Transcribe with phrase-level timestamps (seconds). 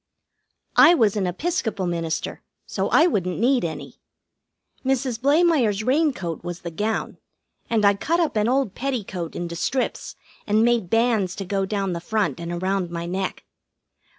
[0.77, 3.97] I was an Episcopal minister, so I wouldn't need any.
[4.83, 5.19] Mrs.
[5.21, 7.19] Blamire's raincoat was the gown,
[7.69, 10.15] and I cut up an old petticoat into strips,
[10.47, 13.43] and made bands to go down the front and around my neck.